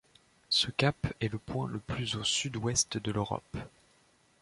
[0.49, 3.55] Ce cap est le point le plus au sud-ouest de l'Europe.